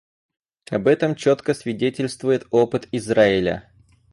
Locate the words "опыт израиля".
2.49-3.71